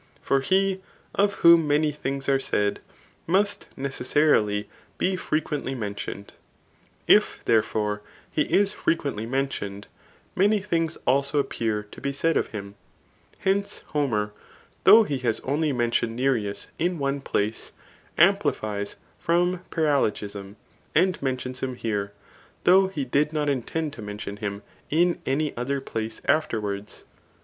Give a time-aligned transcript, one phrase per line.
[0.19, 0.81] For he,
[1.13, 2.79] of whom many things are said,
[3.27, 4.69] must necessarily CHAP.
[4.69, 4.73] XII.
[4.73, 4.97] RHBTORIC.
[4.97, 6.25] 95S be frequently mentioned^
[7.05, 8.01] If» therefore,
[8.31, 9.85] he is frequently mentioned,
[10.35, 12.73] many things also appear to be said of hinu
[13.37, 14.33] Hence Homer,
[14.85, 17.71] though he has only mentioned Nireus in one place,
[18.17, 20.55] amplifies from paralogism^'
[20.95, 22.11] and mentions him here,
[22.63, 27.03] though he did not intend to mention him in any other place afterwards.